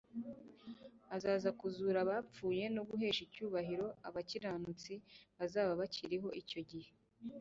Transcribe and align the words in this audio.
Azaza 1.15 1.49
kuzura 1.59 1.97
abapfuye 2.01 2.63
no 2.75 2.83
guhesha 2.89 3.21
icyubahiro 3.27 3.87
abakiranutsi 4.07 4.93
bazaba 5.37 5.71
bakiriho 5.81 6.29
icyo 6.41 6.61
gihe. 6.71 6.91